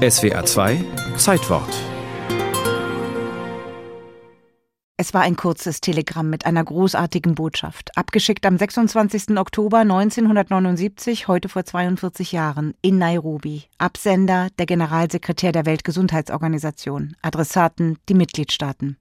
[0.00, 0.82] SWA 2
[1.18, 1.68] Zeitwort
[4.96, 9.36] Es war ein kurzes Telegramm mit einer großartigen Botschaft, abgeschickt am 26.
[9.36, 13.64] Oktober 1979, heute vor 42 Jahren, in Nairobi.
[13.76, 18.96] Absender der Generalsekretär der Weltgesundheitsorganisation, Adressaten die Mitgliedstaaten.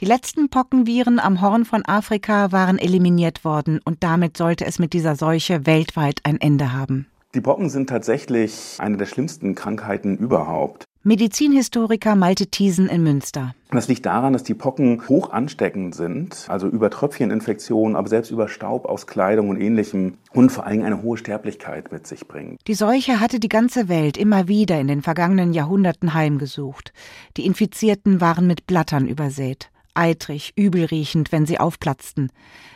[0.00, 4.92] Die letzten Pockenviren am Horn von Afrika waren eliminiert worden und damit sollte es mit
[4.92, 7.06] dieser Seuche weltweit ein Ende haben.
[7.34, 10.84] Die Pocken sind tatsächlich eine der schlimmsten Krankheiten überhaupt.
[11.02, 13.56] Medizinhistoriker Malte Thiesen in Münster.
[13.72, 18.48] Das liegt daran, dass die Pocken hoch ansteckend sind, also über Tröpfcheninfektionen, aber selbst über
[18.48, 22.56] Staub aus Kleidung und ähnlichem und vor allem eine hohe Sterblichkeit mit sich bringen.
[22.68, 26.92] Die Seuche hatte die ganze Welt immer wieder in den vergangenen Jahrhunderten heimgesucht.
[27.36, 32.30] Die Infizierten waren mit Blattern übersät eitrig, übelriechend, wenn sie aufplatzten.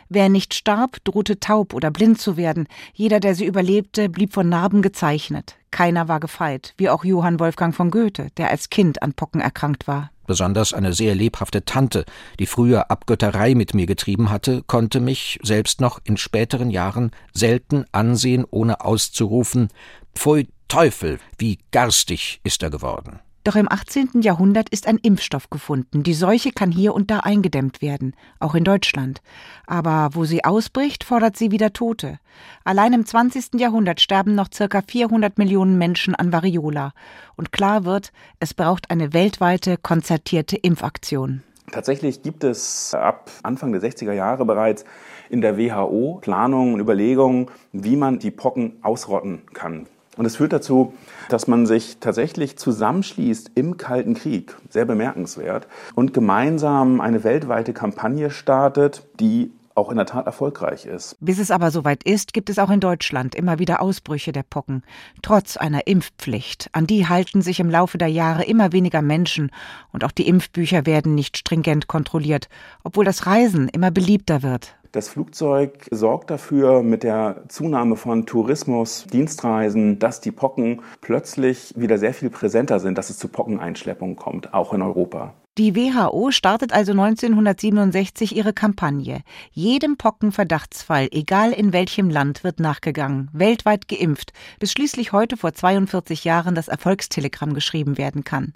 [0.09, 2.67] Wer nicht starb, drohte taub oder blind zu werden.
[2.93, 5.55] Jeder, der sie überlebte, blieb von Narben gezeichnet.
[5.71, 9.87] Keiner war gefeit, wie auch Johann Wolfgang von Goethe, der als Kind an Pocken erkrankt
[9.87, 10.09] war.
[10.25, 12.05] Besonders eine sehr lebhafte Tante,
[12.39, 17.85] die früher Abgötterei mit mir getrieben hatte, konnte mich, selbst noch in späteren Jahren, selten
[17.91, 19.69] ansehen, ohne auszurufen
[20.15, 23.19] Pfui Teufel, wie garstig ist er geworden.
[23.43, 24.21] Doch im 18.
[24.21, 26.03] Jahrhundert ist ein Impfstoff gefunden.
[26.03, 29.21] Die Seuche kann hier und da eingedämmt werden, auch in Deutschland.
[29.65, 32.19] Aber wo sie ausbricht, fordert sie wieder Tote.
[32.65, 33.59] Allein im 20.
[33.59, 36.91] Jahrhundert sterben noch circa 400 Millionen Menschen an Variola.
[37.37, 41.43] Und klar wird, es braucht eine weltweite, konzertierte Impfaktion.
[41.71, 44.85] Tatsächlich gibt es ab Anfang der 60er Jahre bereits
[45.29, 49.87] in der WHO Planungen und Überlegungen, wie man die Pocken ausrotten kann.
[50.19, 50.91] Und es führt dazu,
[51.29, 58.29] dass man sich tatsächlich zusammenschließt im Kalten Krieg, sehr bemerkenswert, und gemeinsam eine weltweite Kampagne
[58.29, 61.15] startet, die auch in der Tat erfolgreich ist.
[61.21, 64.83] Bis es aber soweit ist, gibt es auch in Deutschland immer wieder Ausbrüche der Pocken,
[65.21, 66.67] trotz einer Impfpflicht.
[66.73, 69.51] An die halten sich im Laufe der Jahre immer weniger Menschen
[69.93, 72.49] und auch die Impfbücher werden nicht stringent kontrolliert,
[72.83, 74.75] obwohl das Reisen immer beliebter wird.
[74.91, 81.99] Das Flugzeug sorgt dafür mit der Zunahme von Tourismus, Dienstreisen, dass die Pocken plötzlich wieder
[81.99, 85.35] sehr viel präsenter sind, dass es zu Pockeneinschleppungen kommt, auch in Europa.
[85.57, 89.23] Die WHO startet also 1967 ihre Kampagne.
[89.51, 96.23] Jedem Pockenverdachtsfall, egal in welchem Land, wird nachgegangen, weltweit geimpft, bis schließlich heute vor 42
[96.23, 98.53] Jahren das Erfolgstelegramm geschrieben werden kann.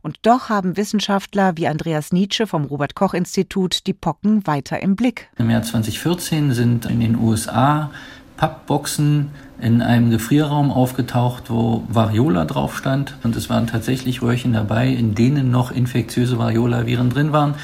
[0.00, 4.94] Und doch haben Wissenschaftler wie Andreas Nietzsche vom Robert Koch Institut die Pocken weiter im
[4.94, 5.30] Blick.
[5.36, 7.90] Im Jahr 2014 sind in den USA
[8.36, 9.30] Pappboxen
[9.60, 13.16] in einem Gefrierraum aufgetaucht, wo Variola drauf stand.
[13.22, 17.54] Und es waren tatsächlich Röhrchen dabei, in denen noch infektiöse Variola-Viren drin waren.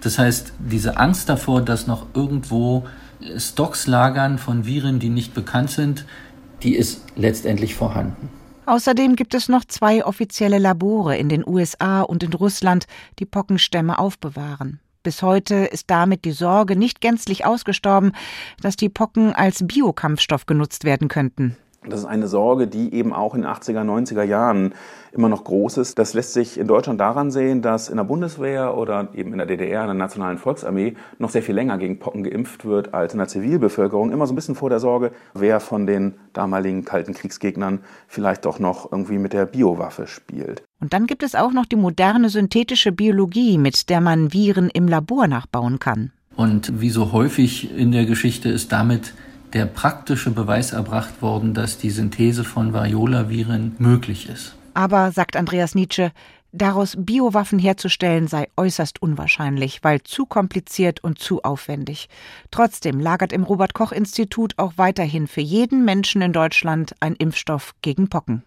[0.00, 2.86] Das heißt, diese Angst davor, dass noch irgendwo
[3.36, 6.06] Stocks lagern von Viren, die nicht bekannt sind,
[6.62, 8.30] die ist letztendlich vorhanden.
[8.66, 12.86] Außerdem gibt es noch zwei offizielle Labore in den USA und in Russland,
[13.18, 14.80] die Pockenstämme aufbewahren.
[15.02, 18.12] Bis heute ist damit die Sorge nicht gänzlich ausgestorben,
[18.60, 21.56] dass die Pocken als Biokampfstoff genutzt werden könnten.
[21.86, 24.74] Das ist eine Sorge, die eben auch in den 80er, 90er Jahren
[25.12, 25.98] immer noch groß ist.
[25.98, 29.46] Das lässt sich in Deutschland daran sehen, dass in der Bundeswehr oder eben in der
[29.46, 33.18] DDR, in der Nationalen Volksarmee, noch sehr viel länger gegen Pocken geimpft wird als in
[33.18, 34.12] der Zivilbevölkerung.
[34.12, 38.58] Immer so ein bisschen vor der Sorge, wer von den damaligen kalten Kriegsgegnern vielleicht doch
[38.58, 40.62] noch irgendwie mit der Biowaffe spielt.
[40.80, 44.86] Und dann gibt es auch noch die moderne synthetische Biologie, mit der man Viren im
[44.86, 46.12] Labor nachbauen kann.
[46.36, 49.14] Und wie so häufig in der Geschichte ist damit
[49.52, 54.54] der praktische Beweis erbracht worden, dass die Synthese von Variola-Viren möglich ist.
[54.74, 56.12] Aber, sagt Andreas Nietzsche,
[56.52, 62.08] daraus Biowaffen herzustellen sei äußerst unwahrscheinlich, weil zu kompliziert und zu aufwendig.
[62.50, 67.74] Trotzdem lagert im Robert Koch Institut auch weiterhin für jeden Menschen in Deutschland ein Impfstoff
[67.82, 68.42] gegen Pocken.